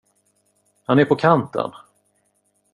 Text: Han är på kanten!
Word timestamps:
Han 0.85 0.99
är 0.99 1.05
på 1.05 1.15
kanten! 1.15 1.71